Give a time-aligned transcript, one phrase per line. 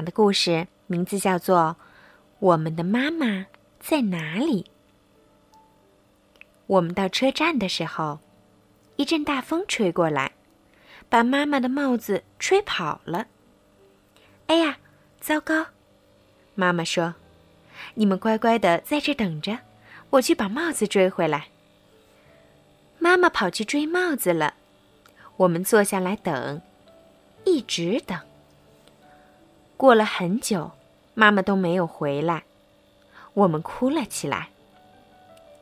[0.00, 1.76] 讲的故事名字叫做
[2.38, 3.44] 《我们的妈妈
[3.80, 4.62] 在哪里》。
[6.66, 8.18] 我们到车站的时候，
[8.96, 10.32] 一阵大风吹过来，
[11.10, 13.26] 把妈妈的帽子吹跑了。
[14.46, 14.78] 哎呀，
[15.20, 15.66] 糟糕！
[16.54, 17.16] 妈妈说
[17.92, 19.58] ：“你们乖乖的在这等着，
[20.08, 21.48] 我去把帽子追回来。”
[22.98, 24.54] 妈妈跑去追帽子了。
[25.36, 26.62] 我们坐下来等，
[27.44, 28.18] 一直等。
[29.80, 30.72] 过了很久，
[31.14, 32.44] 妈妈都没有回来，
[33.32, 34.50] 我们哭了起来。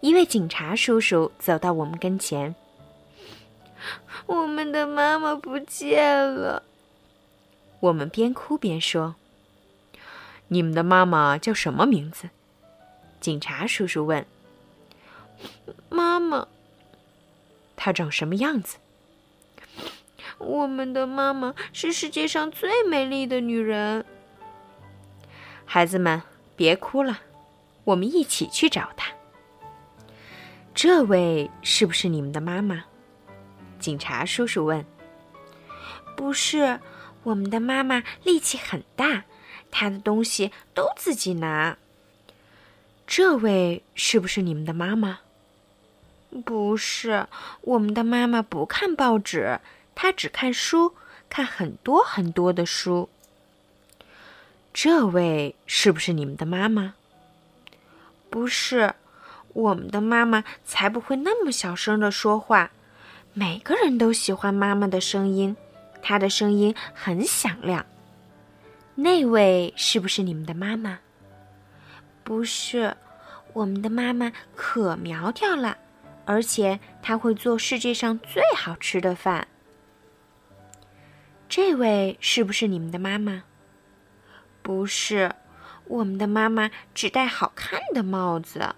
[0.01, 2.57] 一位警察叔叔走到我们跟前
[4.27, 6.65] ：“我们的妈妈不见了。”
[7.79, 9.15] 我们边哭边说
[10.49, 12.29] ：“你们的妈妈叫什么名字？”
[13.23, 14.27] 警察叔叔问。
[15.89, 16.49] “妈妈。”
[17.77, 18.79] 她长什么样子？
[20.39, 24.05] 我们的妈妈是世界上最美丽的女人。
[25.65, 26.23] 孩子们，
[26.57, 27.21] 别哭了，
[27.85, 29.13] 我们一起去找她。
[30.75, 32.85] 这位是不是你们的妈妈？
[33.79, 34.85] 警察叔叔问。
[36.17, 36.81] 不是，
[37.25, 39.25] 我们的妈妈力气很大，
[39.71, 41.77] 她的东西都自己拿。
[43.07, 45.21] 这位是不是你们的妈妈？
[46.45, 47.27] 不是，
[47.63, 49.61] 我们的妈妈不看报纸。
[50.01, 50.95] 他只看书，
[51.29, 53.09] 看很多很多的书。
[54.73, 56.95] 这位是不是你们的妈妈？
[58.31, 58.95] 不是，
[59.55, 62.71] 我们的妈妈才不会那么小声的说话。
[63.33, 65.57] 每个人都喜欢妈妈的声音，
[66.01, 67.85] 她的声音很响亮。
[68.95, 71.01] 那位是不是你们的妈妈？
[72.23, 72.97] 不是，
[73.53, 75.77] 我们的妈妈可苗条了，
[76.25, 79.49] 而且她会做世界上最好吃的饭。
[81.49, 83.43] 这位是不是你们的妈妈？
[84.61, 85.35] 不是，
[85.87, 88.75] 我们的妈妈只戴好看的帽子。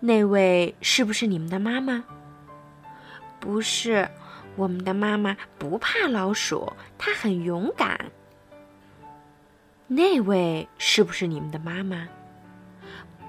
[0.00, 2.04] 那位是不是你们的妈妈？
[3.38, 4.08] 不是，
[4.56, 8.06] 我们的妈妈不怕老鼠，她很勇敢。
[9.86, 12.08] 那位是不是你们的妈妈？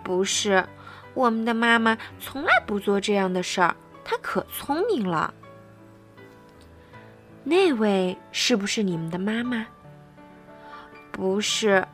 [0.02, 0.66] 不是，
[1.14, 3.76] 我们的妈妈从来不做这样的事儿，
[4.06, 5.34] 她可聪明了。
[7.44, 9.66] 那位是不是你们的妈妈？
[11.12, 11.88] 不是，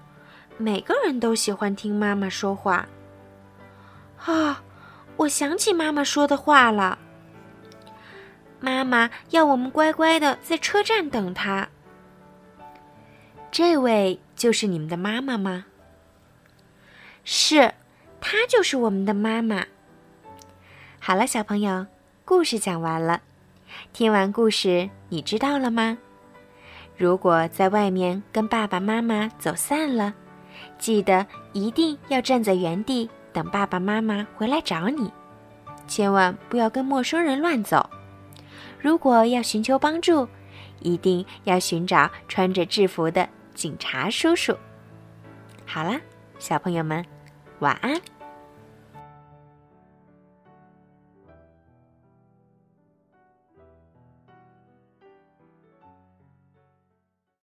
[0.58, 2.88] 每个人都喜欢听妈妈说话。
[4.26, 4.64] 啊，
[5.18, 7.00] 我想起妈妈说的话了。
[8.60, 11.70] 妈妈要我们乖乖的在车站等她。
[13.52, 15.66] 这位就是你们的妈妈吗？
[17.24, 17.74] 是，
[18.20, 19.66] 她就是我们的妈妈。
[21.00, 21.86] 好了，小朋友，
[22.26, 23.22] 故事讲完了。
[23.94, 25.98] 听完故事，你知道了吗？
[26.98, 30.14] 如果在外面跟爸爸妈妈走散了，
[30.78, 35.12] 记得一定要站在原地等爸爸妈妈回来找你，
[35.88, 37.90] 千万不要跟陌生人乱走。
[38.80, 40.28] 如果要寻求帮助，
[40.80, 44.56] 一定要寻找穿着制服的警察叔叔。
[45.66, 46.00] 好了，
[46.40, 47.04] 小朋友们，
[47.60, 48.00] 晚安。